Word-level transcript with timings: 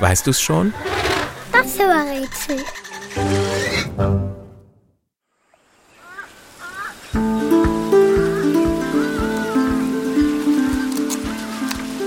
Weißt 0.00 0.26
du's 0.26 0.40
schon? 0.40 0.72
Das 1.52 1.78
war 1.78 2.04
Rätsel. 2.04 2.64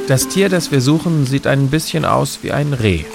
Das 0.07 0.27
Tier, 0.27 0.49
das 0.49 0.71
wir 0.71 0.81
suchen, 0.81 1.25
sieht 1.25 1.47
ein 1.47 1.69
bisschen 1.69 2.03
aus 2.03 2.39
wie 2.41 2.51
ein 2.51 2.73
Reh. 2.73 3.05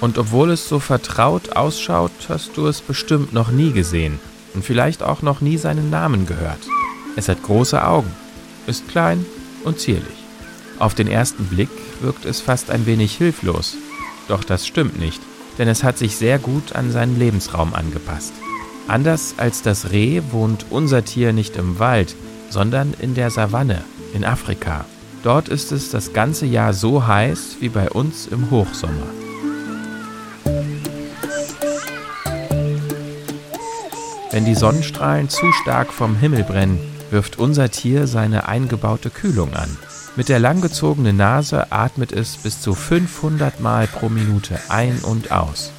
Und 0.00 0.16
obwohl 0.16 0.50
es 0.50 0.68
so 0.68 0.80
vertraut 0.80 1.56
ausschaut, 1.56 2.12
hast 2.28 2.56
du 2.56 2.66
es 2.66 2.80
bestimmt 2.80 3.32
noch 3.32 3.50
nie 3.50 3.72
gesehen 3.72 4.18
und 4.54 4.64
vielleicht 4.64 5.02
auch 5.02 5.22
noch 5.22 5.40
nie 5.40 5.58
seinen 5.58 5.90
Namen 5.90 6.26
gehört. 6.26 6.66
Es 7.16 7.28
hat 7.28 7.42
große 7.42 7.84
Augen, 7.84 8.10
ist 8.66 8.88
klein 8.88 9.26
und 9.64 9.78
zierlich. 9.78 10.20
Auf 10.80 10.94
den 10.94 11.08
ersten 11.08 11.44
Blick 11.44 11.68
wirkt 12.00 12.24
es 12.24 12.40
fast 12.40 12.70
ein 12.70 12.86
wenig 12.86 13.14
hilflos. 13.16 13.76
Doch 14.28 14.42
das 14.42 14.66
stimmt 14.66 14.98
nicht, 14.98 15.20
denn 15.58 15.68
es 15.68 15.84
hat 15.84 15.98
sich 15.98 16.16
sehr 16.16 16.38
gut 16.38 16.74
an 16.74 16.90
seinen 16.90 17.18
Lebensraum 17.18 17.74
angepasst. 17.74 18.32
Anders 18.88 19.34
als 19.36 19.60
das 19.60 19.92
Reh 19.92 20.22
wohnt 20.30 20.66
unser 20.70 21.04
Tier 21.04 21.34
nicht 21.34 21.56
im 21.56 21.78
Wald, 21.78 22.16
sondern 22.48 22.94
in 22.98 23.14
der 23.14 23.30
Savanne 23.30 23.84
in 24.14 24.24
Afrika. 24.24 24.86
Dort 25.22 25.48
ist 25.48 25.70
es 25.70 25.90
das 25.90 26.14
ganze 26.14 26.46
Jahr 26.46 26.72
so 26.72 27.06
heiß 27.06 27.58
wie 27.60 27.68
bei 27.68 27.90
uns 27.90 28.26
im 28.26 28.50
Hochsommer. 28.50 29.06
Wenn 34.30 34.46
die 34.46 34.54
Sonnenstrahlen 34.54 35.28
zu 35.28 35.52
stark 35.60 35.92
vom 35.92 36.16
Himmel 36.16 36.44
brennen, 36.44 36.78
wirft 37.10 37.38
unser 37.38 37.70
Tier 37.70 38.06
seine 38.06 38.48
eingebaute 38.48 39.10
Kühlung 39.10 39.54
an. 39.54 39.76
Mit 40.16 40.28
der 40.28 40.38
langgezogenen 40.38 41.16
Nase 41.16 41.70
atmet 41.70 42.12
es 42.12 42.36
bis 42.36 42.60
zu 42.60 42.74
500 42.74 43.60
Mal 43.60 43.86
pro 43.86 44.08
Minute 44.08 44.58
ein 44.68 44.98
und 45.00 45.30
aus. 45.30 45.72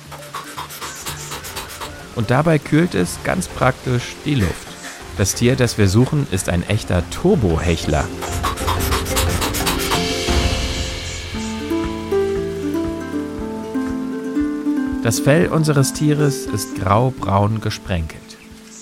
Und 2.16 2.31
dabei 2.31 2.59
kühlt 2.59 2.95
es 2.95 3.20
ganz 3.23 3.47
praktisch 3.47 4.16
die 4.25 4.36
Luft. 4.36 4.67
Das 5.17 5.36
Tier, 5.36 5.55
das 5.55 5.78
wir 5.78 5.88
suchen, 5.88 6.28
ist 6.31 6.50
ein 6.50 6.67
echter 6.67 7.03
Turbohechler. 7.09 8.08
Das 15.03 15.20
Fell 15.20 15.48
unseres 15.48 15.94
Tieres 15.94 16.45
ist 16.45 16.75
graubraun 16.75 17.59
gesprenkelt, 17.59 18.20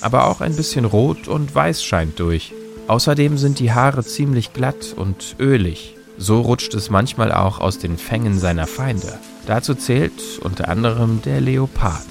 aber 0.02 0.28
auch 0.28 0.42
ein 0.42 0.56
bisschen 0.56 0.86
rot 0.86 1.28
und 1.28 1.54
weiß 1.54 1.84
scheint 1.84 2.20
durch. 2.20 2.54
Außerdem 2.88 3.38
sind 3.38 3.60
die 3.60 3.72
Haare 3.72 4.04
ziemlich 4.04 4.54
glatt 4.54 4.94
und 4.96 5.36
ölig. 5.40 5.96
So 6.18 6.42
rutscht 6.42 6.74
es 6.74 6.90
manchmal 6.90 7.32
auch 7.32 7.60
aus 7.60 7.80
den 7.80 7.98
Fängen 7.98 8.40
seiner 8.40 8.68
Feinde. 8.68 9.20
Dazu 9.46 9.74
zählt 9.76 10.40
unter 10.42 10.68
anderem 10.68 11.22
der 11.22 11.40
Leopard. 11.42 12.06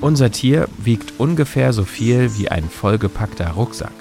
Unser 0.00 0.30
Tier 0.30 0.68
wiegt 0.78 1.14
ungefähr 1.18 1.72
so 1.72 1.84
viel 1.84 2.36
wie 2.36 2.48
ein 2.48 2.68
vollgepackter 2.68 3.50
Rucksack 3.52 3.92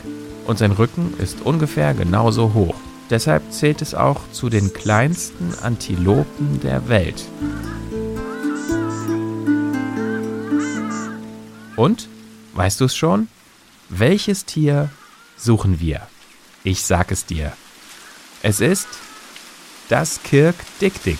und 0.46 0.58
sein 0.58 0.72
Rücken 0.72 1.14
ist 1.18 1.42
ungefähr 1.42 1.94
genauso 1.94 2.54
hoch. 2.54 2.76
Deshalb 3.10 3.52
zählt 3.52 3.82
es 3.82 3.94
auch 3.94 4.22
zu 4.32 4.50
den 4.50 4.74
kleinsten 4.74 5.54
Antilopen 5.62 6.60
der 6.62 6.88
Welt. 6.90 7.26
Und, 11.84 12.08
weißt 12.54 12.80
du 12.80 12.86
es 12.86 12.96
schon? 12.96 13.28
Welches 13.90 14.46
Tier 14.46 14.90
suchen 15.36 15.82
wir? 15.82 16.08
Ich 16.64 16.82
sag 16.82 17.12
es 17.12 17.26
dir. 17.26 17.52
Es 18.42 18.62
ist 18.62 18.88
das 19.90 20.24
Kirk 20.24 20.56
Dick 20.80 21.04
Dick. 21.04 21.20